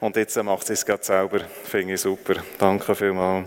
[0.00, 1.40] Und jetzt macht sie es gerade selber.
[1.64, 2.34] Finde ich super.
[2.58, 3.46] Danke vielmals.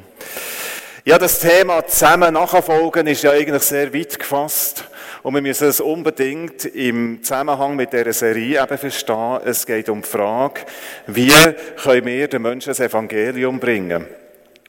[1.05, 4.85] Ja, das Thema zusammen nachfolgen ist ja eigentlich sehr weit gefasst.
[5.23, 9.39] Und wir müssen es unbedingt im Zusammenhang mit dieser Serie eben verstehen.
[9.43, 10.61] Es geht um die Frage,
[11.07, 11.31] wie
[11.81, 14.05] können wir den Menschen das Evangelium bringen?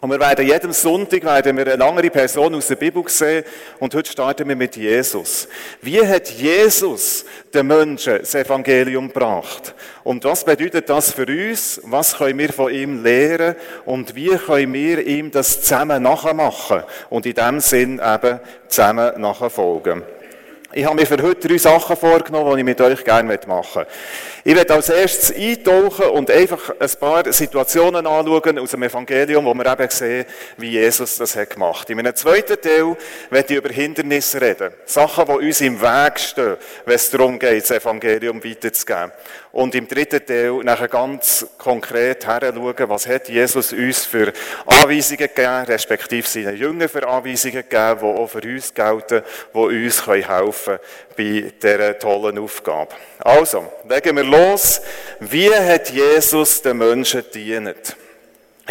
[0.01, 3.45] Und wir werden jeden Sonntag werden wir eine andere Person aus der Bibel sehen
[3.81, 5.47] und heute starten wir mit Jesus.
[5.83, 9.75] Wie hat Jesus den Menschen das Evangelium gebracht?
[10.03, 11.83] Und was bedeutet das für uns?
[11.85, 13.57] Was können wir von ihm lernen?
[13.85, 16.83] Und wie können wir ihm das zusammen nachmachen?
[17.11, 20.03] Und in dem Sinn eben zusammen nachfolgen.
[20.73, 23.87] Ich habe mir für heute drei Sachen vorgenommen, die ich mit euch gerne machen möchte.
[24.45, 29.53] Ich werde als erstes eintauchen und einfach ein paar Situationen anschauen aus dem Evangelium, wo
[29.53, 30.27] wir eben sehen,
[30.59, 31.91] wie Jesus das hat gemacht.
[31.91, 32.97] In einem zweiten Teil
[33.31, 34.71] werde ich über Hindernisse reden.
[34.85, 39.11] Sachen, die uns im Weg stehen, wenn es darum geht, das Evangelium weiterzugeben.
[39.53, 44.33] Und im dritten Teil nachher ganz konkret heranschauen, was hat Jesus uns für
[44.65, 50.07] Anweisungen gegeben, respektive seinen Jüngern für Anweisungen gegeben, die auch für uns gelten, die uns
[50.07, 50.29] helfen
[50.65, 50.79] können
[51.17, 52.95] bei dieser tollen Aufgabe.
[53.19, 54.81] Also, legen wir los.
[55.19, 57.97] Wie hat Jesus den Menschen gedient?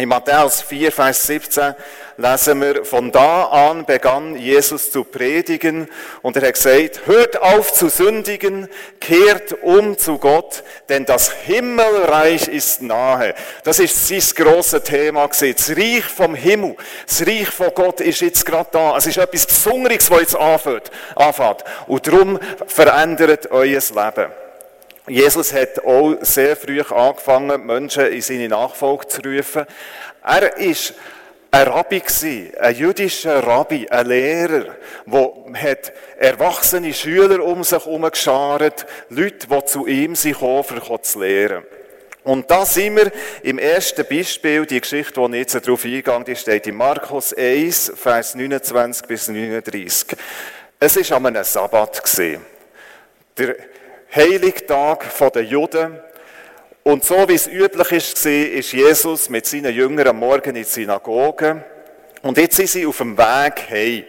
[0.00, 1.74] In Matthäus 4, Vers 17
[2.16, 5.88] lesen wir, von da an begann Jesus zu predigen
[6.22, 12.48] und er hat gesagt, hört auf zu sündigen, kehrt um zu Gott, denn das Himmelreich
[12.48, 13.34] ist nahe.
[13.62, 15.28] Das ist sein grosses Thema.
[15.28, 18.96] Das Reich vom Himmel, das Reich von Gott ist jetzt gerade da.
[18.96, 20.90] Es ist etwas Besonderes, was jetzt anfängt.
[21.88, 24.32] Und darum verändert euer Leben.
[25.06, 29.64] Jesus hat auch sehr früh angefangen, Menschen in seine Nachfolge zu rufen.
[30.22, 30.94] Er ist
[31.50, 32.02] ein Rabbi
[32.60, 35.78] ein jüdischer Rabbi, ein Lehrer, der
[36.18, 41.64] erwachsene Schüler um sich herum geschart, Leute, die zu ihm sich kommen, um zu lehren.
[42.22, 43.10] Und da sind wir
[43.42, 47.94] im ersten Beispiel, die Geschichte, die ich jetzt darauf eingegangen die steht in Markus 1,
[47.96, 50.16] Vers 29 bis 39.
[50.78, 52.02] Es war an einem Sabbat.
[53.38, 53.56] Der
[54.14, 55.98] Heiligtag der Juden.
[56.82, 60.64] Und so wie es üblich ist, ist Jesus mit seinen Jüngern am Morgen in die
[60.64, 61.62] Synagoge.
[62.22, 64.06] Und jetzt sind sie auf dem Weg hey.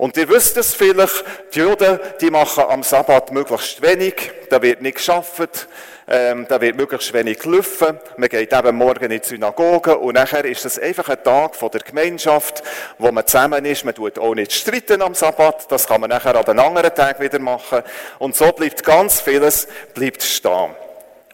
[0.00, 4.80] Und ihr wisst es vielleicht, die Juden, die machen am Sabbat möglichst wenig, da wird
[4.80, 5.68] nicht geschafft,
[6.08, 10.46] ähm, da wird möglichst wenig gelaufen, man geht eben morgen in die Synagoge und nachher
[10.46, 12.62] ist es einfach ein Tag von der Gemeinschaft,
[12.96, 16.34] wo man zusammen ist, man tut auch nicht streiten am Sabbat, das kann man nachher
[16.34, 17.82] an den anderen Tag wieder machen.
[18.18, 20.74] Und so bleibt ganz vieles bleibt stehen.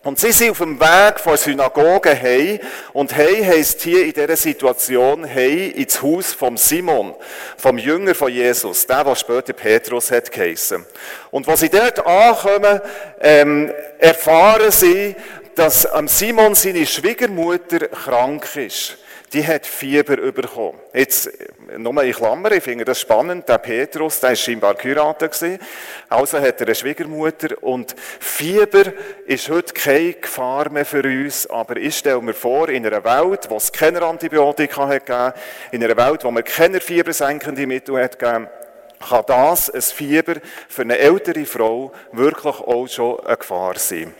[0.06, 2.60] Und sie sind auf dem Weg von Synagoge hey
[2.92, 7.16] und hey heisst hier in dieser Situation hey ins Haus vom Simon,
[7.56, 10.86] vom Jünger von Jesus, der, was später Petrus hat geheissen.
[11.32, 12.80] Und als sie dort ankommen,
[13.20, 15.16] ähm, erfahren sie,
[15.56, 18.98] dass Simon seine Schwiegermutter krank ist
[19.32, 20.78] die hat Fieber bekommen.
[20.92, 21.30] Jetzt,
[21.76, 25.60] nur in Klammer, ich finde das spannend, der Petrus, der war scheinbar geheiratet
[26.08, 28.92] also hat er eine Schwiegermutter und Fieber
[29.26, 33.50] ist heute keine Gefahr mehr für uns, aber ich stelle mir vor, in einer Welt,
[33.50, 35.32] wo es keine Antibiotika hat gegeben,
[35.72, 38.48] in einer Welt, wo man keine fiebersenkende Mittel hat gegeben,
[39.08, 40.34] kann das, ein Fieber,
[40.68, 44.14] für eine ältere Frau wirklich auch schon eine Gefahr sein.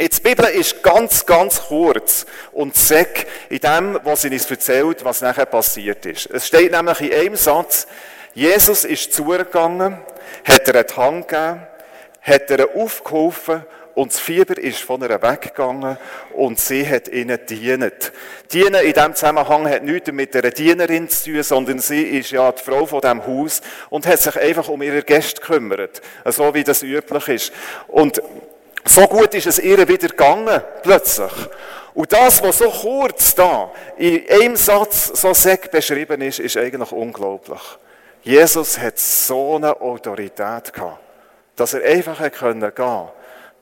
[0.00, 5.04] Jetzt, die Bibel ist ganz, ganz kurz und säck in dem, was sie uns erzählt,
[5.04, 6.30] was nachher passiert ist.
[6.30, 7.88] Es steht nämlich in einem Satz,
[8.32, 9.98] Jesus ist zugegangen,
[10.44, 11.66] hat ihr die Hand gegeben,
[12.22, 13.64] hat ihr aufgeholfen
[13.94, 15.98] und das Fieber ist von ihr weggegangen
[16.32, 18.12] und sie hat ihnen dient.
[18.52, 22.52] Dienen in diesem Zusammenhang hat nichts mit einer Dienerin zu tun, sondern sie ist ja
[22.52, 23.60] die Frau von diesem Haus
[23.90, 26.00] und hat sich einfach um ihre Gäste gekümmert.
[26.26, 27.52] So wie das üblich ist.
[27.88, 28.22] Und
[28.84, 31.32] so gut ist es ihr wieder gegangen, plötzlich.
[31.94, 36.92] Und das, was so kurz da in einem Satz so sehr beschrieben ist, ist eigentlich
[36.92, 37.60] unglaublich.
[38.22, 41.00] Jesus hat so eine Autorität gehabt,
[41.56, 43.12] dass er einfach gehen konnte,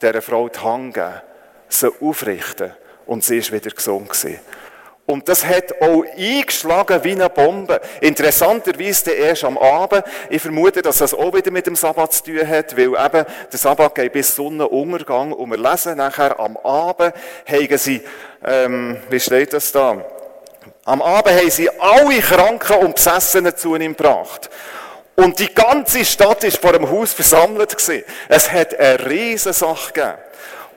[0.03, 1.23] dieser Frau die Hand geben,
[1.69, 2.75] sie aufrichten
[3.07, 4.41] und sie ist wieder gesund gewesen.
[5.07, 7.81] Und das hat auch eingeschlagen wie eine Bombe.
[8.01, 10.03] Interessanterweise erst am Abend.
[10.31, 13.59] Ich vermute, dass das auch wieder mit dem Sabbat zu tun hat, weil eben der
[13.59, 17.15] Sabbat geht bis Sonnenuntergang und wir lesen nachher am Abend,
[17.47, 18.03] haben sie,
[18.45, 20.05] ähm, wie steht das da?
[20.85, 24.51] Am Abend haben sie alle Kranken und Besessenen zu ihm gebracht.
[25.15, 28.05] Und die ganze Stadt ist vor dem Haus versammelt gewesen.
[28.29, 30.19] Es hat eine riesige Sache gegeben.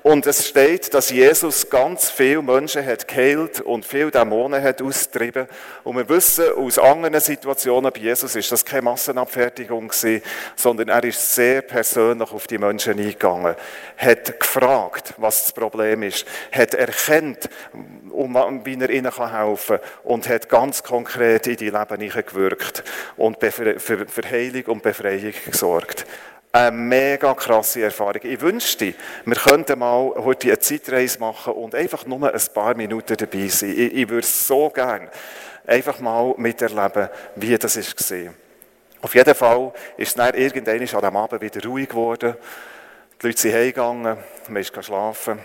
[0.01, 5.45] Und es steht, dass Jesus ganz viele Menschen hat geheilt und viele Dämonen hat austrieben.
[5.83, 10.23] Und wir wissen aus anderen Situationen bei Jesus ist das keine Massenabfertigung gewesen,
[10.55, 13.55] sondern er ist sehr persönlich auf die Menschen eingegangen,
[13.97, 17.49] hat gefragt, was das Problem ist, hat erkannt,
[18.09, 22.83] um, wie er ihnen helfen kann und hat ganz konkret in die Leben gewirkt
[23.17, 26.05] und für Heilung und Befreiung gesorgt.
[26.51, 28.21] Eine mega krasse Erfahrung.
[28.23, 33.15] Ich wünschte, wir könnten mal heute eine Zeitreise machen und einfach nur ein paar Minuten
[33.15, 33.69] dabei sein.
[33.69, 35.11] Ich, ich würde so gerne
[35.67, 38.33] einfach mal miterleben, wie das war.
[39.01, 42.35] Auf jeden Fall ist es dann irgendwann an diesem Abend wieder ruhig geworden.
[43.21, 44.17] Die Leute sind heimgegangen,
[44.47, 45.37] man ist schlafen.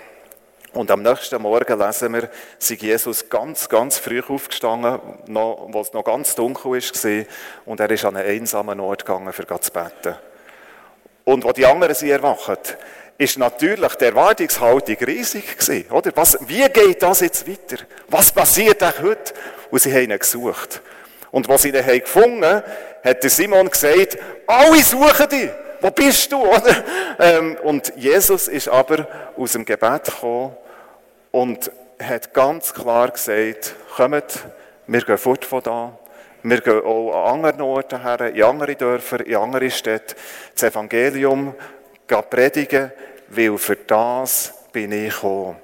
[0.73, 5.93] Und am nächsten Morgen lesen wir, sei Jesus ganz, ganz früh aufgestanden, noch, wo es
[5.93, 7.25] noch ganz dunkel war,
[7.67, 10.17] und er ist an einen einsamen Ort gegangen, um zu beten.
[11.25, 12.76] Und wo die anderen sie erwacht,
[13.17, 16.11] ist natürlich die Erwartungshaltung riesig gewesen, oder?
[16.15, 17.82] Was, wie geht das jetzt weiter?
[18.09, 19.35] Was passiert eigentlich heute?
[19.71, 20.82] Und sie haben ihn gesucht.
[21.31, 22.62] Und was sie ihn haben gefunden,
[23.03, 25.50] hat der Simon gesagt, alle suchen dich.
[25.81, 26.41] Wo bist du?
[26.47, 26.85] Oder?
[27.19, 29.06] Ähm, und Jesus ist aber
[29.37, 30.56] aus dem Gebet gekommen
[31.31, 31.71] und
[32.03, 34.44] hat ganz klar gesagt, kommt,
[34.87, 35.99] wir gehen fort von da.
[36.46, 40.14] Wir gehen auch an anderen Orten her, in andere Dörfer, in andere Städte,
[40.52, 41.55] das Evangelium
[42.29, 42.93] predigen,
[43.29, 45.56] weil für das bin ich gekommen.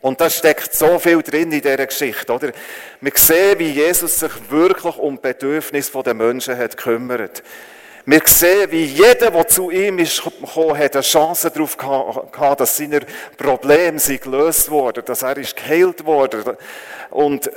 [0.00, 2.52] Und da steckt so viel drin in dieser Geschichte, oder?
[3.02, 7.42] Wir sehen, wie Jesus sich wirklich um die Bedürfnisse der Menschen hat gekümmert.
[8.06, 12.78] Wir sehen, wie jeder, der zu ihm ist gekommen, hat eine Chance darauf gehabt, dass
[12.78, 13.00] seine
[13.36, 16.56] Probleme gelöst wurden, dass er geheilt wurde.
[17.10, 17.50] Und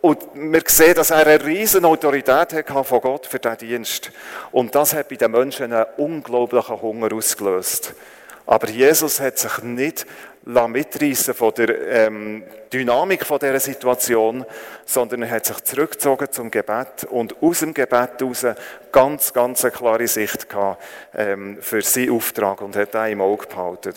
[0.00, 4.10] und wir sehen, dass er eine riesige Autorität hatte von Gott für diesen Dienst.
[4.52, 7.94] Und das hat bei den Menschen einen unglaublichen Hunger ausgelöst.
[8.46, 10.06] Aber Jesus hat sich nicht
[10.46, 14.44] mitreißen von der ähm, Dynamik von dieser Situation,
[14.84, 18.46] sondern er hat sich zurückgezogen zum Gebet und aus dem Gebet heraus
[18.92, 20.82] ganz, ganz eine klare Sicht gehabt,
[21.14, 23.94] ähm, für seinen Auftrag und hat ihn im Auge behalten.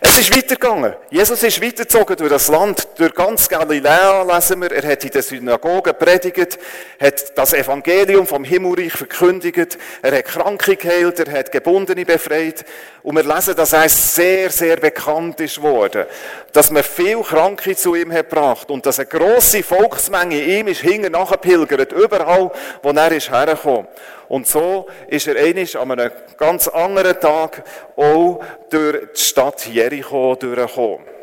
[0.00, 0.94] Es ist weitergegangen.
[1.10, 4.70] Jesus ist weitergezogen durch das Land, durch ganz Galiläa lesen wir.
[4.70, 6.58] Er hat in den Synagogen predigt,
[7.00, 12.64] hat das Evangelium vom Himmelreich verkündigt, er hat Kranke geheilt, er hat Gebundene befreit.
[13.02, 16.04] Und wir lesen, dass er sehr, sehr bekannt ist worden.
[16.52, 20.80] Dass man viel Kranke zu ihm hat gebracht und dass eine grosse Volksmenge ihm ist
[20.80, 22.50] hinten nachgepilgert, überall,
[22.82, 23.86] wo er ist hergekommen.
[24.28, 27.64] Und so ist er einisch an einem ganz anderen Tag
[27.96, 28.40] auch
[28.70, 31.18] durch die Stadt Jericho durchgekommen.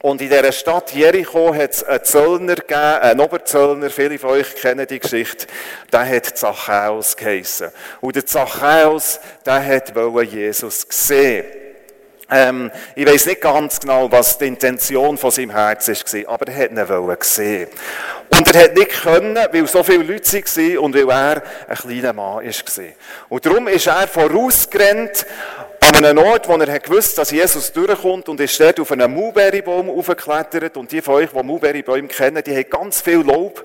[0.00, 4.54] Und in dieser Stadt Jericho hat es einen Zöllner gegeben, einen Oberzöllner, viele von euch
[4.54, 5.46] kennen die Geschichte,
[5.92, 7.72] der hat Zachäus geheissen.
[8.00, 9.92] Und der Zachäus, der hat
[10.30, 11.44] Jesus gesehen.
[12.30, 16.64] Ähm, ich weiß nicht ganz genau, was die Intention von seinem Herz war, aber er
[16.64, 17.68] hat ihn gesehen.
[18.28, 22.12] Und er hat nicht können, weil so viele Leute waren und weil er ein kleiner
[22.12, 22.84] Mann war.
[23.30, 25.24] Und darum ist er vorausgerannt
[25.80, 29.88] an einem Ort, wo er gewusst dass Jesus durchkommt und ist dort auf einen Mulberrybaum
[29.88, 30.76] aufgeklettert.
[30.76, 33.64] Und die von euch, die Mulberrybäume kennen, die haben ganz viel Lob.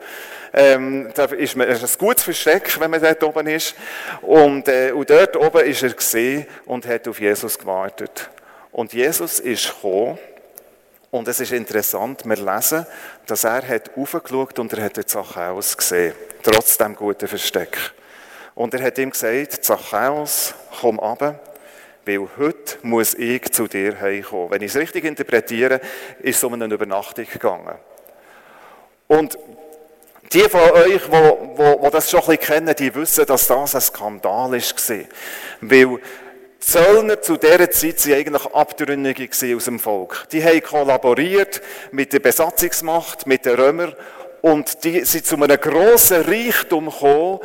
[0.54, 3.75] Ähm, da ist man, ist ein gutes Versteck, wenn man dort oben ist.
[4.21, 8.30] Und, äh, und dort oben ist er gesehen und hat auf Jesus gewartet.
[8.74, 10.20] Und Jesus ist gekommen.
[11.12, 12.88] Und es ist interessant, wir lesen,
[13.28, 16.16] dass er hat aufgeschaut und er hat die Zachäus gesehen.
[16.42, 17.78] Trotz dem guten Versteck.
[18.56, 21.40] Und er hat ihm gesagt, Zachäus, komm runter,
[22.04, 24.50] weil heute muss ich zu dir heimkommen.
[24.50, 25.80] Wenn ich es richtig interpretiere,
[26.19, 27.76] ist es um eine Übernachtung gegangen.
[29.07, 29.38] Und
[30.33, 34.52] die von euch, die, das schon ein bisschen kennen, die wissen, dass das ein Skandal
[34.52, 35.06] war.
[35.62, 36.00] Weil
[36.66, 40.28] Zöllner zu dieser Zeit waren eigentlich Abtrünnige aus dem Volk.
[40.32, 43.94] Die haben kollaboriert mit der Besatzungsmacht, mit den Römern
[44.42, 47.40] und die sind zu einem grossen Reichtum gekommen,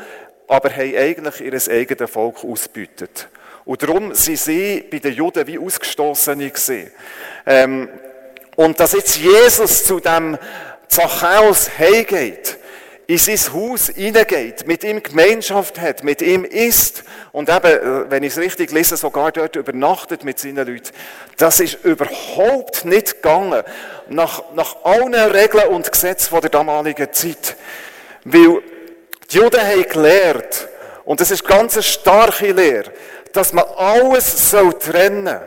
[0.46, 3.28] aber haben eigentlich ihr eigenes Volk ausgebeutet.
[3.64, 6.90] Und darum sind sie bei den Juden wie Ausgestoßene gewesen.
[7.44, 7.88] Ähm,
[8.54, 10.38] und dass jetzt Jesus zu dem
[10.86, 12.56] Zachäus heimgeht,
[13.08, 18.22] in sein Haus hineingeht, mit ihm Gemeinschaft hat, mit ihm isst und eben, äh, wenn
[18.22, 20.90] ich es richtig lese, sogar dort übernachtet mit seinen Leuten.
[21.38, 23.62] Das ist überhaupt nicht gegangen.
[24.10, 27.56] Nach, nach allen Regeln und Gesetzen der damaligen Zeit.
[28.24, 28.62] Weil
[29.30, 30.68] die Juden haben gelernt,
[31.06, 32.92] und das ist ganz eine starke Lehre,
[33.32, 35.40] dass man alles soll trennen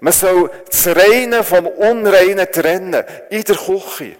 [0.00, 3.04] Man soll das Reine vom Unreinen trennen.
[3.30, 4.16] In der Küche.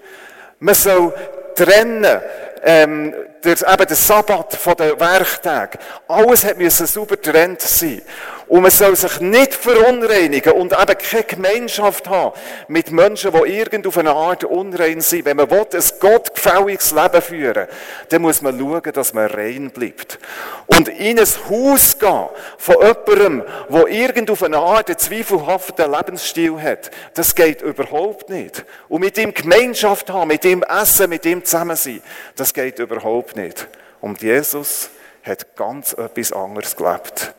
[0.60, 1.12] Man soll
[1.56, 2.20] trennen
[2.62, 5.78] ähm, der, eben der Sabbat von den Werktagen.
[6.06, 8.02] Alles hat müssen sauber getrennt sein.
[8.48, 12.32] Und man soll sich nicht verunreinigen und eben keine Gemeinschaft haben
[12.68, 15.26] mit Menschen, die irgend auf eine Art unrein sind.
[15.26, 17.68] Wenn man will, ein gottgefälliges Leben führen
[18.08, 20.18] dann muss man schauen, dass man rein bleibt.
[20.66, 26.60] Und in ein Haus gehen von jemandem, der irgend auf eine Art einen zweifelhaften Lebensstil
[26.60, 28.64] hat, das geht überhaupt nicht.
[28.88, 32.02] Und mit ihm Gemeinschaft haben, mit ihm essen, mit ihm zusammen sein,
[32.36, 33.68] das geht überhaupt nicht.
[34.00, 34.90] Und Jesus
[35.22, 37.34] hat ganz etwas anderes gelebt.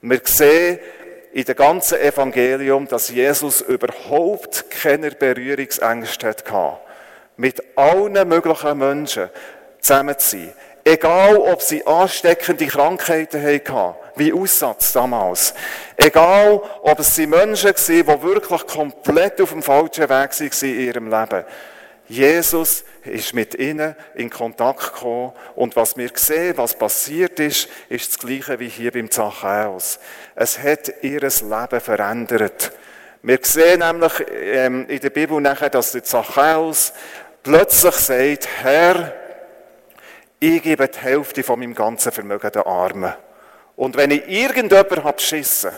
[0.00, 0.78] Wir sehen
[1.32, 6.78] in dem ganzen Evangelium, dass Jesus überhaupt keine Berührungsängste hatte.
[7.36, 9.30] Mit allen möglichen Menschen
[9.80, 10.52] zusammen zu sein.
[10.84, 15.52] Egal, ob sie ansteckende Krankheiten hatten, wie Aussatz damals.
[15.96, 20.30] Egal, ob es Menschen waren, die wirklich komplett auf dem falschen Weg waren
[20.62, 21.44] in ihrem Leben.
[22.08, 28.12] Jesus ist mit ihnen in Kontakt gekommen und was wir sehen, was passiert ist, ist
[28.12, 29.98] das Gleiche wie hier beim Zachäus.
[30.34, 32.72] Es hat ihr Leben verändert.
[33.20, 36.94] Wir sehen nämlich ähm, in der Bibel nachher, dass der Zachäus
[37.42, 39.12] plötzlich sagt, Herr,
[40.40, 43.12] ich gebe die Hälfte von meinem ganzen Vermögen den Armen.
[43.76, 45.72] Und wenn ich irgendjemand habe beschissen,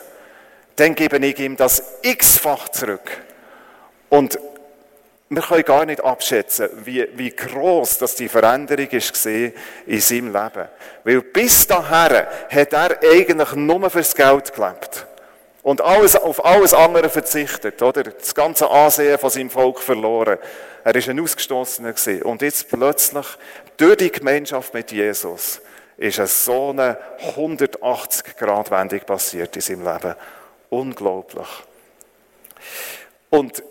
[0.77, 3.11] dann gebe ich ihm das x-fach zurück.
[4.11, 4.39] Und
[5.33, 9.53] wir können gar nicht abschätzen, wie, wie groß das die Veränderung ist in
[10.01, 10.69] seinem Leben.
[11.05, 15.07] Weil bis dahin hat er eigentlich nur fürs Geld gelebt.
[15.63, 18.03] Und alles, auf alles andere verzichtet, oder?
[18.03, 20.39] Das ganze Ansehen von seinem Volk verloren.
[20.83, 22.23] Er ist ein Ausgestoßener gewesen.
[22.23, 23.27] Und jetzt plötzlich,
[23.77, 25.61] durch die Gemeinschaft mit Jesus,
[25.97, 26.99] ist es so eine
[27.37, 30.15] 180-Grad-Wendung passiert in seinem Leben.
[30.71, 31.49] Unglaublich.
[33.29, 33.63] Und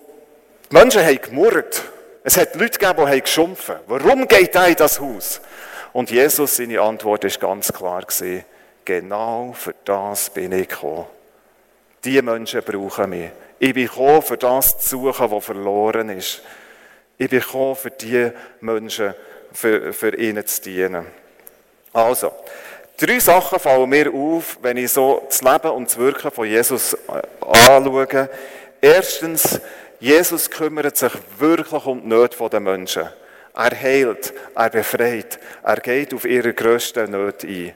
[0.71, 1.83] die Menschen haben gemurrt.
[2.23, 5.41] Es hat Leute gegeben, die geschumpfen Warum geht er in das Haus?
[5.93, 8.45] Und Jesus, seine Antwort ist ganz klar gewesen,
[8.85, 11.05] genau für das bin ich gekommen.
[12.03, 13.29] Die Menschen brauchen mich.
[13.57, 16.41] Ich bin gekommen, für das zu suchen, was verloren ist.
[17.17, 19.13] Ich bin gekommen, für die Menschen,
[19.51, 21.05] für, für ihnen zu dienen.
[21.91, 22.31] Also,
[22.95, 26.93] drei Sachen fallen mir auf, wenn ich so das Leben und das Wirken von Jesus
[26.93, 28.29] äh, anschaue.
[28.79, 29.59] Erstens,
[29.99, 33.09] Jesus kümmert sich wirklich um die Nöte der Menschen.
[33.53, 37.73] Er heilt, er befreit, er geht auf ihre grössten Nöte ein.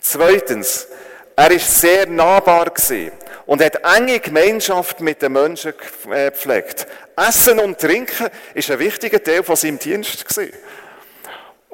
[0.00, 0.86] Zweitens,
[1.34, 3.10] er ist sehr nahbar gewesen
[3.46, 5.72] und hat enge Gemeinschaft mit den Menschen
[6.10, 6.86] äh, gepflegt.
[7.16, 10.52] Essen und Trinken ist ein wichtiger Teil von seinem Dienst gewesen.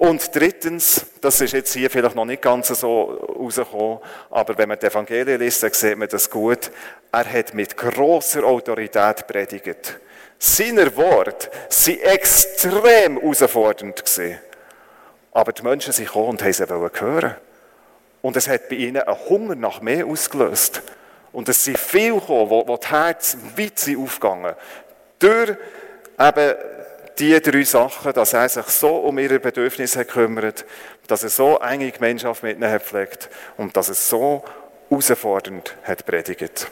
[0.00, 3.02] Und drittens, das ist jetzt hier vielleicht noch nicht ganz so
[3.38, 3.99] rausgekommen,
[4.30, 6.71] aber wenn man die Evangelien liest, dann sieht man das gut.
[7.12, 9.99] Er hat mit großer Autorität predigt.
[10.38, 14.02] Seine Worte sind extrem herausfordernd.
[15.33, 17.35] Aber die Menschen sind gekommen und haben sie hören.
[18.23, 20.80] Und es hat bei ihnen einen Hunger nach mehr ausgelöst.
[21.30, 24.54] Und es sind viele gekommen, wo, wo die Herzen weit sind aufgegangen.
[25.19, 25.59] Durch
[26.19, 26.54] eben
[27.19, 30.64] die drei Sachen, dass er sich so um ihre Bedürfnisse kümmert,
[31.07, 34.45] dass er so enge Gemeinschaft mit ihnen pflegt und dass er so
[34.88, 36.71] herausfordernd hat predigt.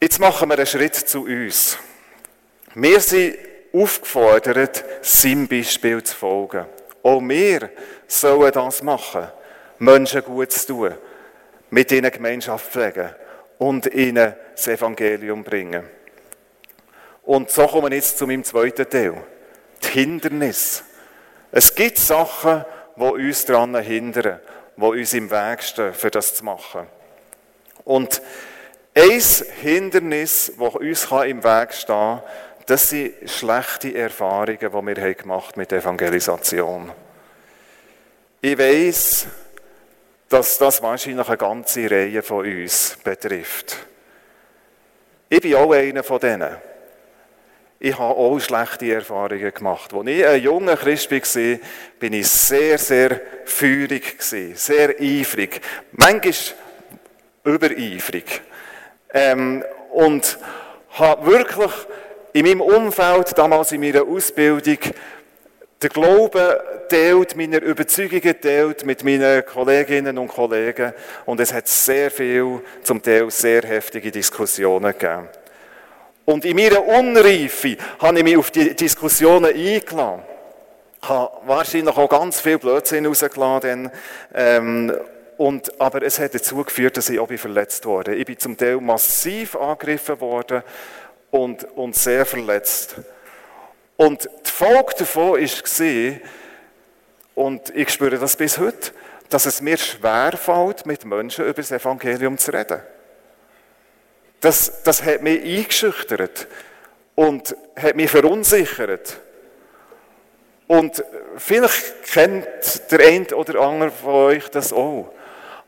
[0.00, 1.78] Jetzt machen wir einen Schritt zu uns.
[2.74, 3.36] Wir sind
[3.72, 6.66] aufgefordert, seinem Beispiel zu folgen.
[7.02, 7.70] Auch wir
[8.06, 9.28] sollen das machen,
[9.78, 10.94] Menschen gut zu tun,
[11.70, 13.10] mit ihnen Gemeinschaft pflegen
[13.58, 15.99] und ihnen das Evangelium bringen.
[17.22, 19.22] Und so kommen wir jetzt zu meinem zweiten Teil.
[19.82, 20.84] Die Hindernis.
[21.52, 22.64] Es gibt Sachen,
[22.96, 24.40] die uns daran hindern,
[24.76, 26.86] die uns im Weg stehen, für das zu machen.
[27.84, 28.22] Und
[28.94, 29.20] ein
[29.60, 32.22] Hindernis, das uns im Weg stehen kann,
[32.66, 36.92] das sind schlechte Erfahrungen, die wir gemacht haben mit Evangelisation.
[38.40, 39.26] Ich weiß,
[40.28, 43.76] dass das wahrscheinlich eine ganze Reihe von uns betrifft.
[45.28, 46.69] Ich bin auch einer von denen.
[47.82, 49.94] Ich habe auch schlechte Erfahrungen gemacht.
[49.94, 51.58] Als ich ein junger Christ war,
[51.98, 55.62] bin ich sehr, sehr feurig, sehr eifrig.
[55.92, 56.34] Manchmal
[57.42, 58.42] übereifrig.
[59.14, 60.38] Ähm, und
[60.90, 61.70] habe wirklich
[62.34, 64.78] in meinem Umfeld, damals in meiner Ausbildung,
[65.82, 66.56] den Glauben
[66.90, 70.92] teilt, meine Überzeugungen teilt mit meinen Kolleginnen und Kollegen.
[71.24, 75.30] Und es hat sehr viel, zum Teil sehr heftige Diskussionen gegeben.
[76.24, 80.22] Und in meiner Unreife habe ich mich auf die Diskussionen eingeladen.
[81.02, 83.90] Ich habe wahrscheinlich auch ganz viel Blödsinn rausgeladen.
[84.34, 84.92] Ähm,
[85.38, 88.14] und, aber es hat dazu geführt, dass ich auch verletzt wurde.
[88.14, 90.62] Ich bin zum Teil massiv angegriffen worden
[91.30, 92.96] und, und sehr verletzt.
[93.96, 96.20] Und die Folge davon war,
[97.34, 98.92] und ich spüre das bis heute,
[99.30, 102.80] dass es mir schwerfällt, mit Menschen über das Evangelium zu reden.
[104.40, 106.48] Das, das hat mich eingeschüchtert
[107.14, 109.20] und hat mich verunsichert.
[110.66, 111.04] Und
[111.36, 112.46] vielleicht kennt
[112.90, 115.12] der eine oder andere von euch das auch.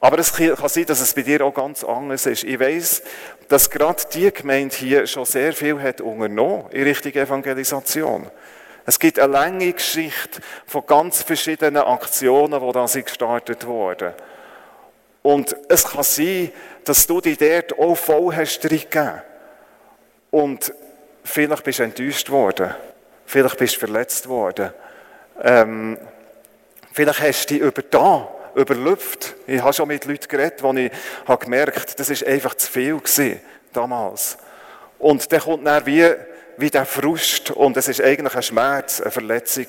[0.00, 2.44] Aber es kann sein, dass es bei dir auch ganz anders ist.
[2.44, 3.02] Ich weiß,
[3.48, 8.30] dass gerade die Gemeinde hier schon sehr viel hat unternommen in Richtung Evangelisation.
[8.84, 14.12] Es gibt eine lange Geschichte von ganz verschiedenen Aktionen, die da gestartet wurden.
[15.22, 16.52] Und es kann sein,
[16.84, 19.22] dass du dich dort auch voll hast gegeben.
[20.30, 20.72] Und
[21.24, 22.74] vielleicht bist du enttäuscht worden.
[23.24, 24.72] Vielleicht bist du verletzt worden.
[25.40, 25.98] Ähm,
[26.92, 29.34] vielleicht hast du dich über da überlüpft.
[29.46, 30.90] Ich habe schon mit Leuten geredet, wo ich
[31.26, 33.00] habe gemerkt das ist einfach zu viel
[33.72, 34.36] damals.
[34.98, 36.14] Und dann kommt dann wie,
[36.56, 39.66] wie der Frust und es ist eigentlich ein Schmerz, eine Verletzung.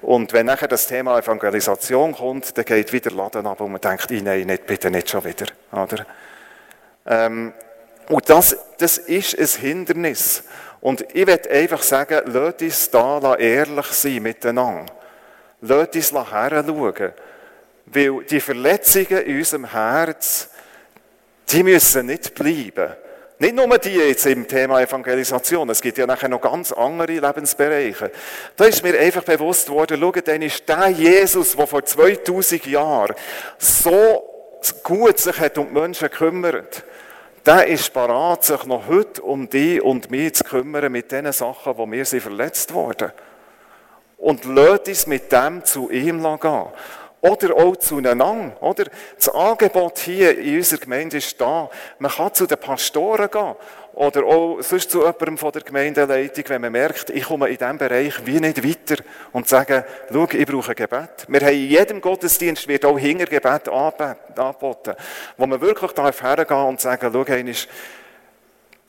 [0.00, 4.10] Und wenn nachher das Thema Evangelisation kommt, dann geht wieder Laden ab und man denkt,
[4.10, 5.46] nein, nicht, bitte nicht schon wieder.
[5.70, 6.06] Oder?
[7.06, 7.52] Ähm,
[8.08, 10.44] und das, das ist ein Hindernis.
[10.80, 14.92] Und ich werde einfach sagen, lasst uns da ehrlich sein miteinander.
[15.60, 17.12] Lasst uns heranschauen.
[17.86, 20.48] Weil die Verletzungen in unserem Herz,
[21.48, 22.94] die müssen nicht bleiben.
[23.42, 28.12] Nicht nur die jetzt im Thema Evangelisation, es gibt ja nachher noch ganz andere Lebensbereiche.
[28.54, 33.16] Da ist mir einfach bewusst worden, schau, dann ist der Jesus, der vor 2000 Jahren
[33.58, 34.22] so
[34.84, 36.84] gut sich hat um die Menschen kümmert,
[37.44, 41.76] der ist parat, sich noch heute um die und mich zu kümmern mit den Sachen,
[41.76, 43.10] wo wir sind verletzt worden.
[44.18, 46.66] Und lasst uns mit dem zu ihm gehen.
[47.24, 48.56] Oder auch zueinander.
[48.60, 48.86] Oder?
[49.16, 51.70] Das Angebot hier in unserer Gemeinde ist da.
[52.00, 53.54] Man kann zu den Pastoren gehen.
[53.94, 57.78] Oder auch sonst zu jemandem von der Gemeindeleitung, wenn man merkt, ich komme in diesem
[57.78, 59.04] Bereich wie nicht weiter.
[59.30, 61.26] Und sagen, schau, ich brauche Gebet.
[61.28, 64.94] Wir haben in jedem Gottesdienst wird auch Hingergebet angeboten.
[65.36, 67.54] Wo man wirklich darf hergehen und sagen, schau, einmal,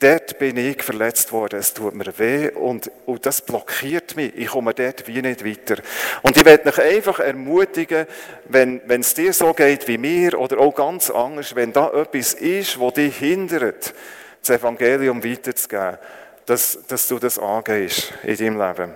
[0.04, 4.36] dort bin ich verletzt worden, es tut mir weh und, und das blockiert mich.
[4.36, 5.82] Ich komme dort wie nicht weiter.
[6.22, 8.06] Und ich werde euch einfach ermutigen,
[8.44, 12.34] wenn, wenn es dir so geht wie mir oder auch ganz anders, wenn da etwas
[12.34, 13.94] ist, wo dich hindert,
[14.40, 15.96] das Evangelium weiterzugeben,
[16.44, 18.94] dass, dass du das angehst in deinem Leben.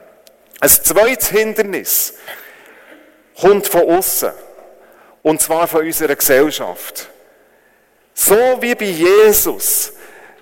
[0.61, 2.15] Ein zweites Hindernis
[3.41, 4.32] kommt von außen.
[5.23, 7.09] Und zwar von unserer Gesellschaft.
[8.15, 9.93] So wie bei Jesus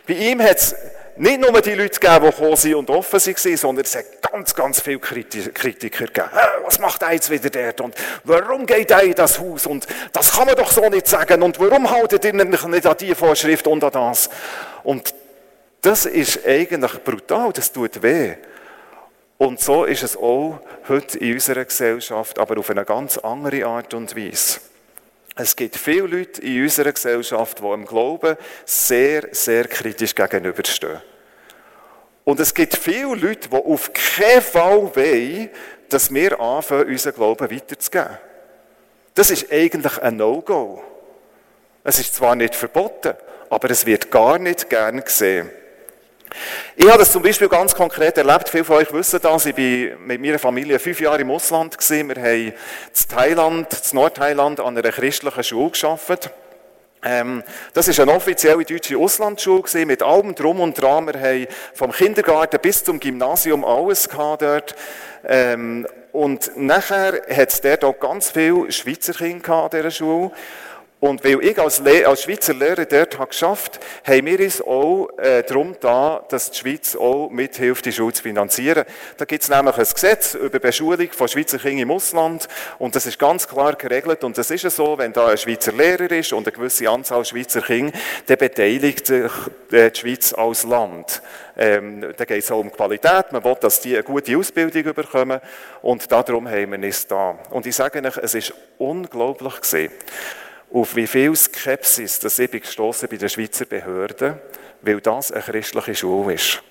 [0.07, 0.75] bei ihm hat es
[1.17, 4.55] nicht nur die Leute gegeben, die gekommen sind und offen waren, sondern es hat ganz,
[4.55, 6.31] ganz viele Kritiker gegeben.
[6.65, 7.81] Was macht er jetzt wieder dort?
[7.81, 9.67] Und warum geht er in das Haus?
[9.67, 11.43] Und das kann man doch so nicht sagen.
[11.43, 14.29] Und warum haltet ihr nämlich nicht an die Vorschrift und an das?
[14.85, 15.15] Und
[15.81, 17.53] das ist eigentlich brutal.
[17.53, 18.35] Das tut weh.
[19.39, 23.93] Und so ist es auch heute in unserer Gesellschaft, aber auf eine ganz andere Art
[23.95, 24.61] und Weise.
[25.39, 31.03] Es gibt viele Leute in unserer Gesellschaft, die im Glauben sehr, sehr kritisch gegenüberstehen.
[32.25, 35.51] Und es gibt viele Leute, die auf keinen Fall wollen,
[35.91, 38.19] dass wir anfangen, unseren Glauben weiterzugeben.
[39.15, 40.83] Das ist eigentlich ein No-Go.
[41.85, 43.15] Es ist zwar nicht verboten,
[43.51, 45.51] aber es wird gar nicht gern gesehen.
[46.77, 48.49] Ich habe das zum Beispiel ganz konkret erlebt.
[48.49, 49.47] Viele von euch wissen das.
[49.47, 51.77] Ich war mit meiner Familie fünf Jahre im Ausland.
[51.89, 52.53] Wir haben in
[53.09, 56.31] Thailand, in Nordthailand, an einer christlichen Schule gearbeitet.
[57.03, 61.07] Ähm, das ist eine offizielle deutsche Auslandsschule mit allem Drum und Dran.
[61.07, 64.75] Wir haben vom Kindergarten bis zum Gymnasium alles dort.
[65.25, 70.33] Ähm, und nachher hat es dort auch ganz viele Schweizer Kinder an dieser Schule.
[70.99, 75.11] Und weil ich als, Le als Schweizer Lehrer dort habe geschafft haben wir uns auch
[75.19, 78.87] äh, darum da, dass die Schweiz auch mithilft, die Schule zu finanzieren.
[79.19, 83.05] Da gibt es nämlich ein Gesetz über Beschulung von Schweizer Kindern im Ausland und das
[83.05, 86.33] ist ganz klar geregelt und das ist ja so, wenn da ein Schweizer Lehrer ist
[86.33, 87.93] und eine gewisse Anzahl Schweizer Kinder,
[88.27, 89.33] dann beteiligt sich
[89.73, 91.21] äh, die Schweiz als Land.
[91.59, 95.41] Ähm, da geht es auch um Qualität, man will, dass die eine gute Ausbildung bekommen
[95.83, 97.39] und darum haben wir es da.
[97.51, 99.93] Und ich sage euch, es ist unglaublich gesehen
[100.73, 104.39] auf wie viel Skepsis das ich bin gestossen bei den Schweizer Behörden,
[104.83, 106.63] weil das eine christliche Schule ist.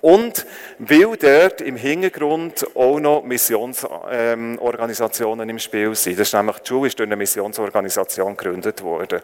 [0.00, 0.46] Und
[0.78, 6.18] weil dort im Hintergrund auch noch Missionsorganisationen im Spiel sind.
[6.18, 9.20] Das ist nämlich, die Schule ist durch eine Missionsorganisation gegründet worden.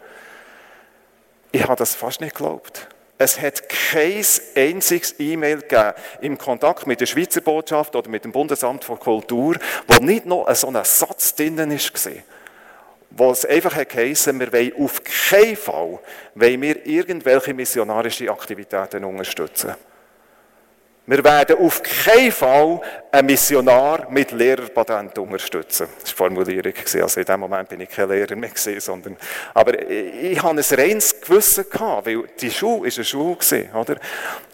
[1.51, 2.87] Ich habe das fast nicht geglaubt.
[3.17, 4.23] Es hat kein
[4.55, 9.57] einziges E-Mail gegeben im Kontakt mit der Schweizer Botschaft oder mit dem Bundesamt für Kultur,
[9.87, 12.11] wo nicht noch so ein Satz drinnen war
[13.11, 15.99] wo es einfach geheißen wir wollen auf keinen Fall
[16.35, 19.75] wollen wir irgendwelche missionarische Aktivitäten unterstützen.
[21.09, 22.79] Wir werden auf keinen Fall
[23.11, 25.87] einen Missionar mit Lehrerpatent unterstützen.
[25.99, 26.73] Das war die Formulierung.
[27.01, 29.17] Also in dem Moment bin ich kein Lehrer mehr sondern,
[29.55, 33.37] aber ich, ich hatte ein reines Gewissen gehabt, weil die Schule ist eine Schule
[33.73, 33.95] oder?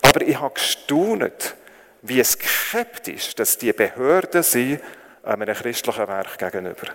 [0.02, 1.56] Aber ich habe gestaunt,
[2.04, 4.80] wie skeptisch, dass die Behörden sind
[5.24, 6.88] einem christlichen Werk gegenüber.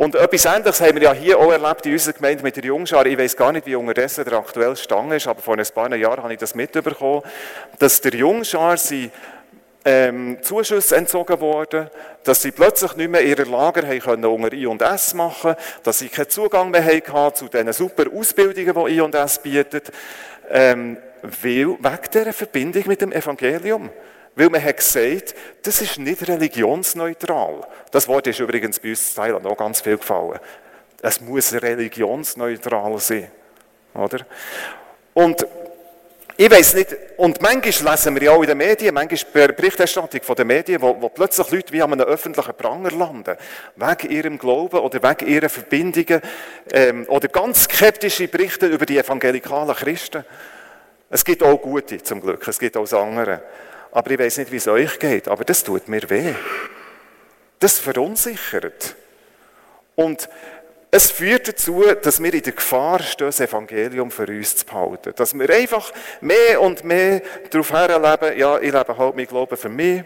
[0.00, 3.04] Und etwas Ähnliches haben wir ja hier auch erlebt in unserer Gemeinde mit der Jungschar.
[3.04, 6.22] Ich weiß gar nicht, wie unterdessen der aktuelle Stand ist, aber vor ein paar Jahren
[6.22, 7.20] habe ich das mitbekommen,
[7.78, 9.10] dass der Jungschar sie
[9.84, 11.90] ähm, Zuschüsse entzogen worden,
[12.24, 16.08] dass sie plötzlich nicht mehr ihre Lager haben unter I und S machen, dass sie
[16.08, 19.92] keinen Zugang mehr hatten zu diesen super Ausbildungen, die I und S bietet,
[20.48, 23.90] ähm, weil, wegen dieser Verbindung mit dem Evangelium.
[24.40, 27.60] Weil man hat gesagt, das ist nicht religionsneutral.
[27.90, 30.40] Das Wort ist übrigens bei uns in Thailand auch ganz viel gefallen.
[31.02, 33.30] Es muss religionsneutral sein.
[33.92, 34.20] Oder?
[35.12, 35.46] Und
[36.38, 40.36] ich weiß nicht, und manchmal lesen wir ja auch in den Medien, manchmal Berichterstattung von
[40.36, 43.36] den Medien, wo, wo plötzlich Leute wie an einem öffentlichen Pranger landen,
[43.76, 46.22] wegen ihrem Glauben oder wegen ihrer Verbindungen,
[46.72, 50.24] ähm, oder ganz skeptische Berichte über die evangelikalen Christen.
[51.10, 53.42] Es gibt auch gute, zum Glück, es gibt auch andere.
[53.92, 56.34] Aber ich weiß nicht, wie es euch geht, aber das tut mir weh.
[57.58, 58.94] Das verunsichert.
[59.96, 60.28] Und
[60.92, 65.12] es führt dazu, dass wir in der Gefahr stehen, das Evangelium für uns zu behalten.
[65.14, 69.68] Dass wir einfach mehr und mehr darauf herleben, ja, ich lebe halt mein Glauben für
[69.68, 70.02] mich.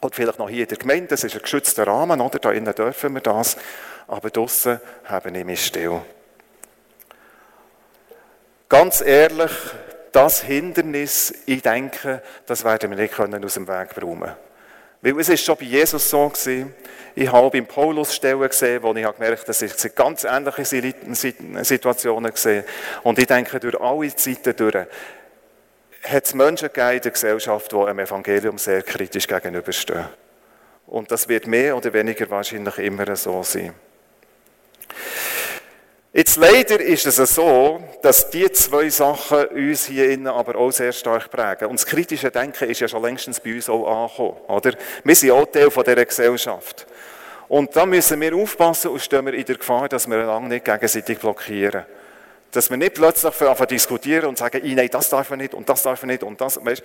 [0.00, 2.38] Und vielleicht noch hier in der Gemeinde, das ist ein geschützter Rahmen, oder?
[2.38, 3.56] Da innen dürfen wir das.
[4.06, 6.00] Aber draussen haben ich mich still.
[8.68, 9.50] Ganz ehrlich,
[10.12, 14.32] das Hindernis, ich denke, das werden wir nicht können aus dem Weg räumen
[15.00, 16.74] Weil es ist schon bei Jesus so gewesen,
[17.14, 20.64] ich habe beim Paulus Stellen gesehen, wo ich habe gemerkt das sind ganz ähnliche
[21.64, 22.64] Situationen gesehen.
[23.02, 24.86] Und ich denke, durch alle Zeiten durch
[26.04, 30.06] hat es Menschen gegeben in der Gesellschaft, die dem Evangelium sehr kritisch gegenüberstehen.
[30.86, 33.74] Und das wird mehr oder weniger wahrscheinlich immer so sein.
[36.10, 40.92] Jetzt leider ist es so, dass die zwei Sachen uns hier innen aber auch sehr
[40.92, 41.68] stark prägen.
[41.68, 44.72] Und das kritische Denken ist ja schon längstens bei uns auch angekommen, oder?
[45.04, 46.86] Wir sind auch Teil von dieser Gesellschaft.
[47.46, 50.64] Und da müssen wir aufpassen und stehen wir in der Gefahr, dass wir lange nicht
[50.64, 51.84] gegenseitig blockieren.
[52.52, 55.82] Dass wir nicht plötzlich anfangen diskutieren und sagen, nein, das darf man nicht und das
[55.82, 56.82] darf man nicht und das, weißt,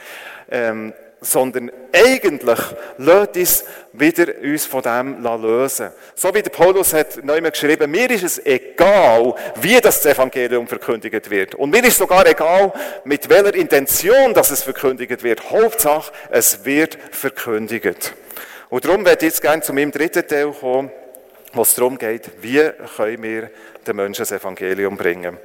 [0.51, 2.59] ähm, sondern eigentlich
[2.97, 5.89] lässt uns wieder uns von dem lösen.
[6.15, 11.29] So wie der Paulus hat neu geschrieben, mir ist es egal, wie das Evangelium verkündigt
[11.29, 11.55] wird.
[11.55, 12.73] Und mir ist sogar egal,
[13.05, 15.49] mit welcher Intention dass es verkündigt wird.
[15.49, 18.13] Hauptsache, es wird verkündigt.
[18.69, 20.91] Und darum werde ich jetzt gerne zu meinem dritten Teil kommen,
[21.53, 23.51] wo es darum geht, wie können wir
[23.85, 25.37] den Menschen das Evangelium bringen.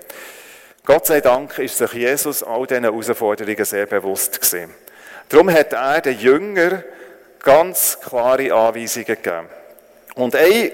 [0.86, 4.72] Gott sei Dank ist sich Jesus all diesen Herausforderungen sehr bewusst gewesen.
[5.28, 6.84] Darum hat er den Jüngern
[7.40, 9.48] ganz klare Anweisungen gegeben.
[10.14, 10.72] Und ein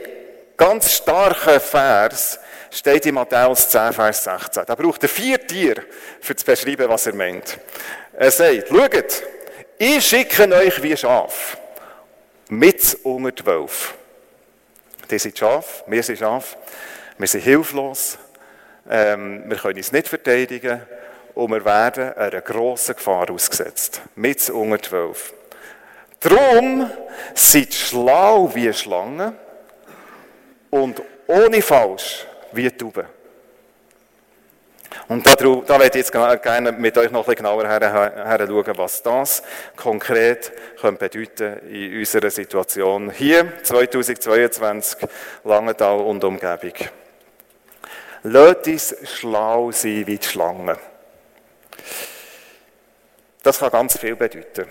[0.56, 2.38] ganz starker Vers
[2.70, 4.64] steht in Matthäus 10, Vers 16.
[4.66, 5.82] Da braucht er vier Tiere,
[6.20, 7.58] für zu beschreiben, was er meint.
[8.12, 9.22] Er sagt, schaut,
[9.78, 11.58] ich schicke euch wie Schaf,
[12.48, 13.94] mit unter die Wölfe.
[15.10, 16.56] Die sind Schaf, wir sind Schaf,
[17.18, 18.18] wir sind hilflos,
[18.88, 20.82] ähm, wir können uns nicht verteidigen,
[21.34, 24.02] und wir werden einer grossen Gefahr ausgesetzt.
[24.14, 25.32] Mit unter zwölf.
[26.20, 26.90] Darum
[27.34, 29.34] seid schlau wie Schlangen
[30.70, 33.06] und ohne falsch wie Tauben.
[35.08, 38.46] Und da, da werde ich jetzt gerne mit euch noch ein bisschen genauer her, her
[38.46, 39.42] schauen, was das
[39.76, 45.08] konkret könnte bedeuten in unserer Situation hier 2022
[45.42, 46.72] Langenthal und Umgebung.
[48.22, 50.76] Lasst uns schlau sein wie die Schlangen.
[53.44, 54.66] Das kann ganz viel bedeuten.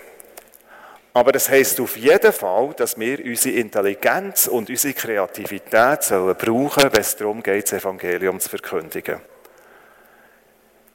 [1.12, 6.82] Aber das heißt auf jeden Fall, dass wir unsere Intelligenz und unsere Kreativität sollen brauchen,
[6.82, 9.20] wenn es darum geht, das Evangelium zu verkündigen.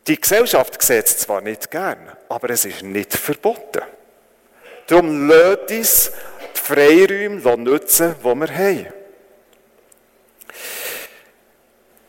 [0.06, 3.84] Die Gesellschaft sieht es zwar nicht gern, aber es ist nicht verboten.
[4.88, 6.12] Darum lasst uns
[6.54, 8.88] die Freiräume nutzen, die wir haben.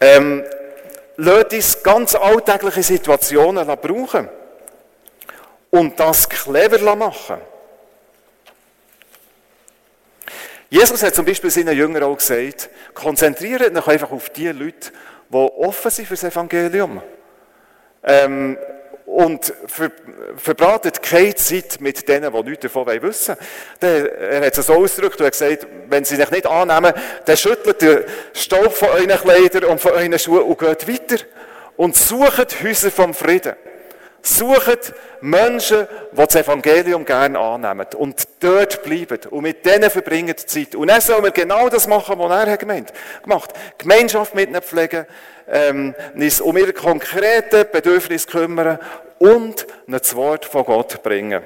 [0.01, 0.45] Ähm,
[1.17, 4.40] lasst uns ganz alltägliche Situationen brauchen
[5.71, 7.39] und das clever machen.
[10.69, 14.93] Jesus hat zum Beispiel seinen Jüngern auch gesagt, konzentriert euch einfach auf die Leute,
[15.29, 17.03] die offen sind für das Evangelium.
[18.05, 18.57] Ähm,
[19.05, 19.91] und ver,
[20.37, 23.35] verbratet keine Zeit mit denen, die nichts davon wissen
[23.81, 24.07] wollen.
[24.07, 26.93] Er hat es so ausgedrückt und hat gesagt, wenn sie sich nicht annehmen,
[27.25, 31.25] dann schüttelt der Staub von euren Kleidern und von euren Schuhen und geht weiter.
[31.77, 33.55] Und sucht Häuser vom Frieden.
[34.23, 40.75] Sucht Menschen, die das Evangelium gerne annehmen und dort bleiben und mit denen verbringen Zeit.
[40.75, 45.07] Und dann sollen wir genau das machen, was er gemeint gemacht Gemeinschaft mit ihnen pflegen,
[45.49, 48.79] ähm, uns um ihre konkreten Bedürfnisse kümmern
[49.19, 51.43] und das Wort von Gott bringen.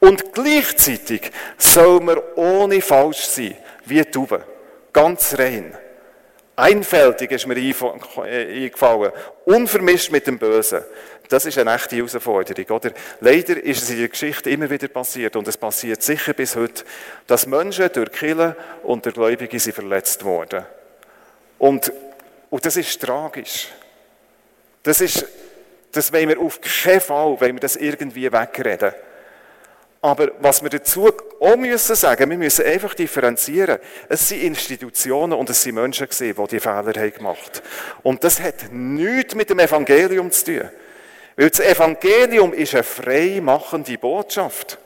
[0.00, 4.42] Und gleichzeitig soll man ohne falsch sein, wie Tauben.
[4.92, 5.76] Ganz rein.
[6.60, 9.12] Einfältig ist mir äh, eingefallen.
[9.46, 10.82] Unvermischt mit dem Bösen.
[11.28, 12.90] Das ist eine echte Herausforderung, oder?
[13.20, 16.84] Leider ist es in der Geschichte immer wieder passiert und es passiert sicher bis heute,
[17.26, 20.66] dass Menschen durch Killen und durch Gläubige sind verletzt worden.
[21.58, 21.92] Und,
[22.50, 23.68] und das ist tragisch.
[24.82, 25.24] Das ist,
[25.92, 28.92] das wollen wir auf keinen Fall, wollen wir das irgendwie wegreden.
[30.02, 31.10] Aber was wir dazu
[31.40, 33.78] auch müssen sagen, wir müssen einfach differenzieren.
[34.08, 37.62] Es sind Institutionen und es sind Menschen gewesen, die die Fehler haben gemacht
[38.02, 40.70] Und das hat nichts mit dem Evangelium zu tun.
[41.36, 44.78] Weil das Evangelium ist eine frei machende Botschaft.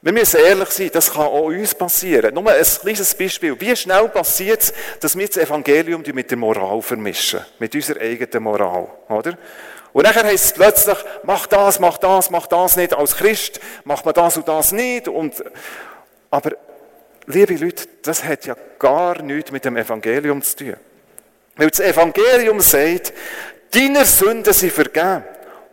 [0.00, 2.34] Wir müssen ehrlich sein, das kann auch uns passieren.
[2.34, 3.60] Nur ein kleines Beispiel.
[3.60, 7.40] Wie schnell passiert es, dass wir das Evangelium mit der Moral vermischen?
[7.58, 9.36] Mit unserer eigenen Moral, oder?
[9.92, 12.94] Und nachher heißt es plötzlich, mach das, mach das, mach das nicht.
[12.94, 15.08] Als Christ macht man das und das nicht.
[15.08, 15.42] Und,
[16.30, 16.52] aber,
[17.26, 20.76] liebe Leute, das hat ja gar nichts mit dem Evangelium zu tun.
[21.56, 23.12] Weil das Evangelium sagt,
[23.72, 25.24] deine Sünden sind vergeben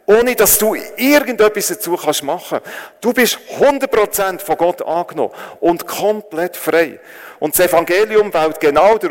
[0.06, 2.60] ohne dass du irgendetwas dazu kannst machen.
[3.02, 7.00] Du bist 100% von Gott angenommen und komplett frei.
[7.40, 9.10] Und das Evangelium wählt genau die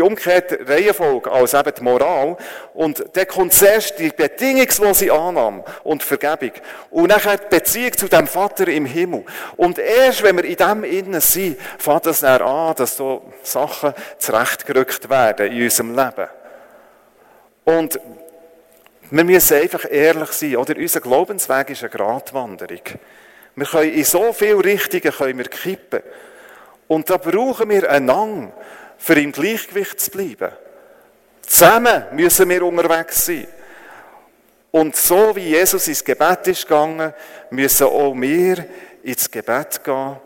[0.00, 2.36] umgekehrte Reihenfolge als eben die Moral.
[2.72, 6.52] Und dann kommt zuerst die bedingungslose Annahme und Vergebung.
[6.90, 9.24] Und nachher die Beziehung zu dem Vater im Himmel.
[9.56, 13.92] Und erst wenn wir in dem Innen sind, fängt es dann an, dass so Sachen
[14.18, 16.28] zurechtgerückt werden in unserem Leben.
[17.64, 18.00] Und
[19.14, 20.74] wir müssen einfach ehrlich sein, oder?
[20.74, 22.80] Unser Glaubensweg ist eine Gratwanderung.
[23.54, 26.00] Wir können in so viele Richtungen können wir kippen.
[26.88, 28.54] Und da brauchen wir einander,
[28.96, 30.52] für im Gleichgewicht zu bleiben.
[31.42, 33.46] Zusammen müssen wir unterwegs sein.
[34.70, 37.12] Und so wie Jesus ins Gebet ist gegangen,
[37.50, 38.64] müssen auch wir
[39.02, 40.16] ins Gebet gehen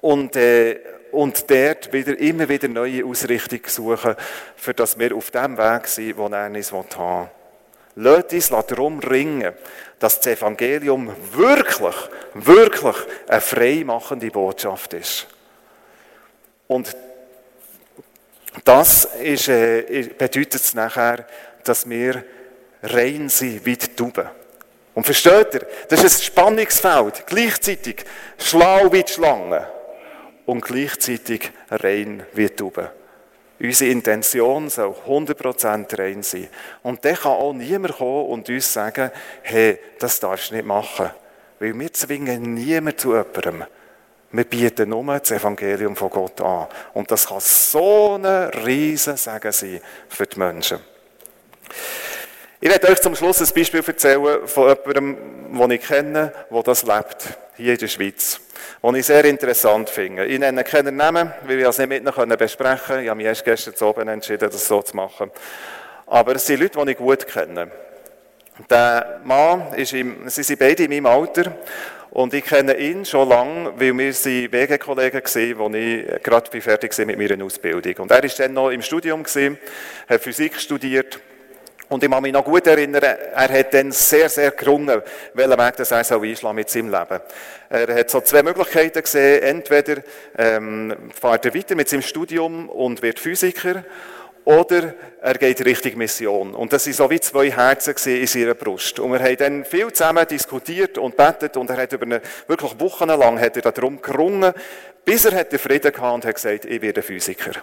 [0.00, 0.80] und, äh,
[1.12, 4.16] und dort wieder, immer wieder neue Ausrichtung suchen,
[4.56, 7.41] für dass wir auf dem Weg sind, wo er uns haben will.
[7.96, 9.52] Lasst uns darum ringen,
[9.98, 11.94] dass das Evangelium wirklich,
[12.34, 12.96] wirklich
[13.28, 15.26] eine freimachende Botschaft ist.
[16.66, 16.96] Und
[18.64, 21.26] das ist, äh, bedeutet es nachher,
[21.64, 22.24] dass wir
[22.82, 24.28] rein sind wie die Tauben.
[24.94, 25.66] Und versteht ihr?
[25.88, 27.26] Das ist ein Spannungsfeld.
[27.26, 28.04] Gleichzeitig
[28.38, 29.68] schlau wie die Schlange
[30.44, 32.88] und gleichzeitig rein wie die Tauben.
[33.62, 36.48] Unsere Intention soll 100% rein sein.
[36.82, 41.10] Und dann kann auch niemand kommen und uns sagen, hey, das darfst du nicht machen.
[41.60, 43.64] Weil wir zwingen niemanden zu jemandem.
[44.32, 46.66] Wir bieten nur das Evangelium von Gott an.
[46.92, 50.80] Und das kann so ein riesen Segen sein für die Menschen.
[52.64, 55.18] Ich werde euch zum Schluss ein Beispiel erzählen von jemandem,
[55.58, 58.40] den ich kenne, der das lebt, hier in der Schweiz
[58.84, 60.26] die ich sehr interessant finde.
[60.26, 63.02] Ich nenne keinen Namen, weil ich es nicht mit ihnen besprechen konnte.
[63.02, 65.32] Ich habe mich erst gestern oben entschieden, das so zu machen.
[66.06, 67.68] Aber es sind Leute, die ich gut kenne.
[68.70, 71.56] Der Mann ist im, sie sind beide in meinem Alter.
[72.10, 76.96] Und ich kenne ihn schon lange, weil wir sind Wegekollegen waren, als ich gerade fertig
[76.96, 78.04] war mit meiner Ausbildung.
[78.04, 81.18] Und er war dann noch im Studium, hat Physik studiert
[81.92, 85.02] und ich kann mich noch gut erinnern, er hat dann sehr, sehr gerungen,
[85.34, 87.20] welchen Weg das er soll einschlagen mit seinem Leben.
[87.68, 89.42] Er hat so zwei Möglichkeiten gesehen.
[89.42, 90.02] Entweder
[90.38, 93.84] ähm, fährt er weiter mit seinem Studium und wird Physiker,
[94.44, 96.54] oder er geht Richtung Mission.
[96.54, 98.98] Und das waren so wie zwei Herzen in seiner Brust.
[98.98, 102.80] Und wir haben dann viel zusammen diskutiert und betet und er hat über eine, wirklich
[102.80, 104.52] wochenlang hat er darum gerungen,
[105.04, 107.62] bis er hat den Frieden gehabt und hat gesagt, ich werde Physiker.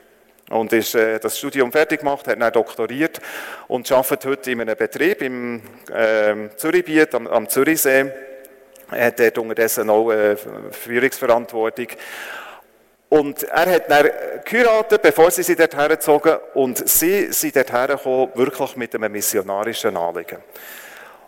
[0.50, 3.20] Und ist äh, das Studium fertig gemacht, hat dann doktoriert
[3.68, 5.62] und arbeitet heute in einem Betrieb im
[5.94, 8.12] äh, Zürichbiet am, am Zürichsee.
[8.92, 10.36] Er hat dort unterdessen auch äh,
[10.72, 11.88] Führungsverantwortung.
[13.10, 14.10] Und er hat dann
[14.44, 19.98] geheiratet, bevor sie sich dort hergezogen und sie sind dort hergekommen, wirklich mit einem missionarischen
[19.98, 20.38] Anliegen.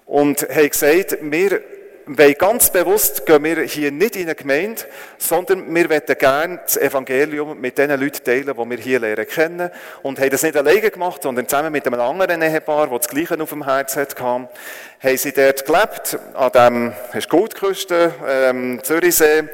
[0.06, 1.62] Und haben gesagt, wir
[2.06, 4.82] weil ganz bewusst gehen wir hier nicht in eine Gemeinde,
[5.18, 9.70] sondern wir wollen gerne das Evangelium mit den Leuten teilen, die wir hier lernen kennen.
[10.02, 13.42] Und haben das nicht alleine gemacht, sondern zusammen mit einem anderen Ehepaar, das das Gleiche
[13.42, 14.48] auf dem Herz hatte, haben
[15.16, 16.94] sie dort gelebt, an dem
[17.30, 19.50] Goldküste, ähm, Zürichsee.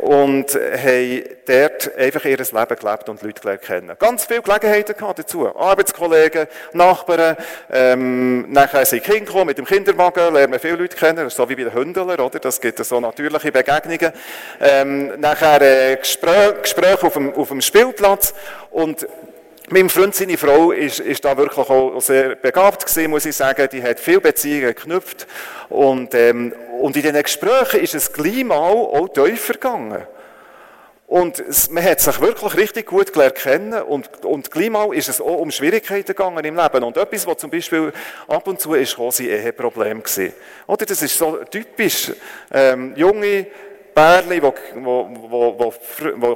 [0.00, 3.96] Und haben dort einfach ihr Leben gelebt und Leute gelernt kennen.
[3.98, 5.54] Ganz viele Gelegenheiten gehabt dazu.
[5.56, 7.36] Arbeitskollegen, Nachbarn,
[7.70, 11.56] ähm, nachher sind Kinder gekommen mit dem Kinderwagen, lernen wir viele Leute kennen, so wie
[11.56, 12.38] bei den Hündler, oder?
[12.38, 14.12] Das gibt so natürliche Begegnungen.
[14.60, 18.34] Ähm, nachher äh, Gespräche, Gespräche auf, dem, auf dem Spielplatz
[18.70, 19.06] und
[19.70, 23.68] mein Freund, seine Frau, ist, ist da wirklich auch sehr begabt gewesen, muss ich sagen.
[23.72, 25.26] Die hat viele Beziehungen geknüpft.
[25.68, 30.06] Und, ähm, und in diesen Gesprächen ist es gleich mal auch tiefer gegangen.
[31.08, 35.22] Und man hat sich wirklich richtig gut gelernt kennen und, und gleich mal ist es
[35.22, 36.84] auch um Schwierigkeiten gegangen im Leben.
[36.84, 37.94] Und etwas, was zum Beispiel
[38.26, 40.34] ab und zu ist, war ein Eheproblem gewesen.
[40.66, 42.12] Oder das ist so typisch.
[42.52, 43.46] Ähm, junge
[43.94, 44.40] Pärchen, die,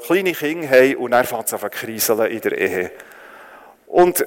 [0.06, 2.90] kleine Kinder haben und dann fängt es an zu kriseln in der Ehe.
[3.92, 4.24] Und,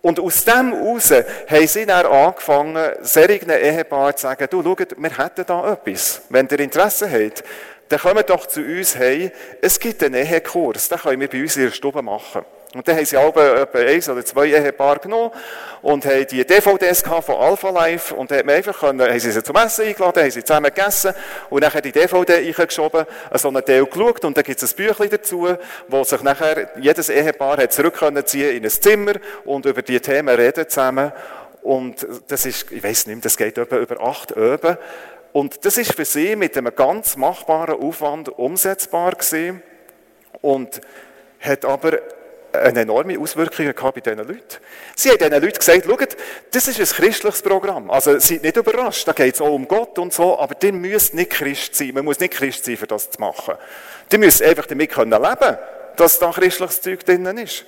[0.00, 5.18] und aus dem heraus haben sie dann angefangen, solchen Ehepaaren zu sagen, du, schaut, wir
[5.18, 6.22] hätten da etwas.
[6.30, 7.44] Wenn ihr Interesse habt,
[7.90, 11.56] dann kommt doch zu uns, hey, es gibt einen Ehekurs, den können wir bei uns
[11.56, 12.42] in der Stube machen.
[12.72, 15.32] Und dann haben sie alle etwa eins oder zwei Ehepaare genommen
[15.82, 19.56] und haben die DVDs von Alpha Life und haben einfach können, haben sie sie zum
[19.56, 21.12] Essen eingeladen, haben sie zusammen gegessen
[21.48, 25.10] und dann die DVD eingeschoben, so einen Teil geschaut und dann gibt es ein Büchlein
[25.10, 25.48] dazu,
[25.88, 30.68] wo sich nachher jedes Ehepaar hat zurück in ein Zimmer und über die Themen reden
[30.68, 31.12] zusammen.
[31.62, 34.78] Und das ist, ich weiß nicht, das geht etwa über acht Öben.
[35.32, 39.62] Und das ist für sie mit einem ganz machbaren Aufwand umsetzbar gewesen
[40.40, 40.80] und
[41.40, 41.98] hat aber
[42.52, 44.42] eine enorme Auswirkung gehabt bei diesen Leuten.
[44.96, 46.16] Sie haben diesen Leuten gesagt, schaut,
[46.52, 47.90] das ist ein christliches Programm.
[47.90, 51.14] Also seid nicht überrascht, da geht es auch um Gott und so, aber ihr müsst
[51.14, 51.92] nicht Christ sein.
[51.94, 53.54] Man muss nicht Christ sein, für das zu machen.
[54.12, 55.58] Ihr müsst einfach damit können leben,
[55.96, 57.64] dass da christliches Zeug drinnen ist.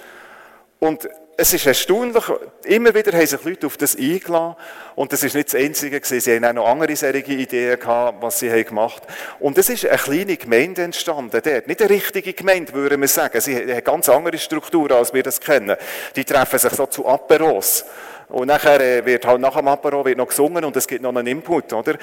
[0.79, 2.25] Und es ist erstaunlich,
[2.65, 4.55] immer wieder haben sich Leute auf das eingeladen
[4.95, 6.21] und das ist nicht das Einzige gewesen.
[6.21, 9.03] Sie haben auch noch andere solche Ideen gehabt, was sie haben gemacht.
[9.41, 11.67] Und es ist eine kleine Gemeinde entstanden dort.
[11.67, 13.41] Nicht eine richtige Gemeinde, würde man sagen.
[13.41, 15.77] Sie haben ganz andere Strukturen, als wir das kennen.
[16.15, 17.87] Die treffen sich so zu Aperos.
[18.29, 21.15] Und nachher äh, wird halt nach dem Apero wird noch gesungen und es gibt noch
[21.15, 21.97] einen Input, oder?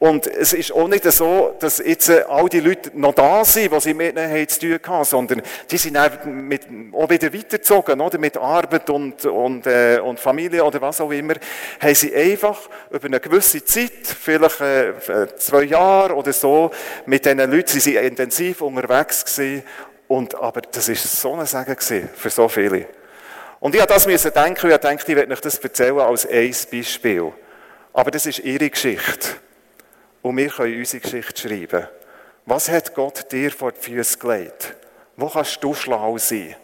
[0.00, 3.72] Und es ist auch nicht so, dass jetzt äh, all die Leute noch da sind,
[3.72, 8.16] die sie mit ihnen zu tun hatten, sondern die sind mit, auch wieder weitergezogen, oder?
[8.16, 11.34] Mit Arbeit und, und, äh, und Familie oder was auch immer,
[11.80, 14.92] haben sie einfach über eine gewisse Zeit, vielleicht äh,
[15.36, 16.70] zwei Jahre oder so,
[17.06, 19.64] mit diesen Leuten sind sie intensiv unterwegs gewesen.
[20.06, 22.86] Und, aber das ist so ein Segen gewesen für so viele.
[23.58, 26.54] Und ich habe das müssen denken, ich dachte, ich werde euch das erzählen als ein
[26.70, 27.32] Beispiel.
[27.92, 29.30] Aber das ist ihre Geschichte.
[30.22, 31.86] Und wir können unsere Geschichte schreiben.
[32.46, 34.74] Was hat Gott dir vor die Füße gelegt?
[35.16, 36.56] Wo kannst du schlau sein?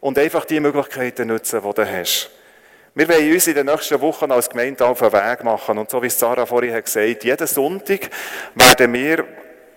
[0.00, 2.30] Und einfach die Möglichkeiten nutzen, die du hast.
[2.94, 5.78] Wir wollen uns in den nächsten Wochen als Gemeinde auf den Weg machen.
[5.78, 8.10] Und so wie Sarah vorhin hat gesagt, jeden Sonntag
[8.54, 9.24] werden wir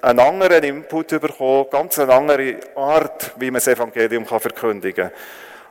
[0.01, 5.17] einen anderen Input bekommen, ganz eine andere Art, wie man das Evangelium verkündigen kann.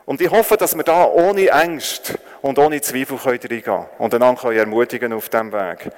[0.06, 4.52] Und ich hoffe, dass wir da ohne Angst und ohne Zweifel reingehen können und einander
[4.52, 5.90] ermutigen auf diesem Weg.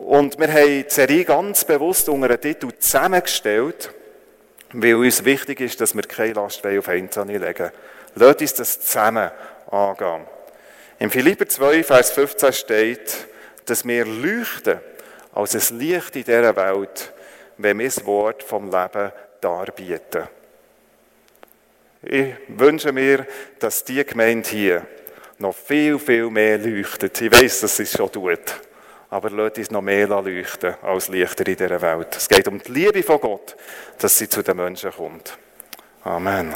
[0.00, 3.92] Und wir haben die Serie ganz bewusst unter einen Titel zusammengestellt,
[4.72, 7.70] weil uns wichtig ist, dass wir keine Last auf Einzelne legen.
[8.14, 9.30] Lasst uns das zusammen
[9.70, 10.22] angehen.
[10.98, 13.26] Im Philipper 2, Vers 15 steht,
[13.66, 14.80] dass wir leuchten
[15.34, 17.12] als ein Licht in dieser Welt,
[17.58, 20.28] wenn wir das Wort vom Leben darbieten.
[22.02, 23.26] Ich wünsche mir,
[23.58, 24.86] dass die Gemeinde hier
[25.36, 27.20] noch viel, viel mehr leuchtet.
[27.20, 28.60] Ich weiß, dass sie es schon tut.
[29.10, 32.16] Aber lasst uns noch mehr leuchten als Lichter in dieser Welt.
[32.16, 33.56] Es geht um die Liebe von Gott,
[33.98, 35.36] dass sie zu den Menschen kommt.
[36.04, 36.54] Amen.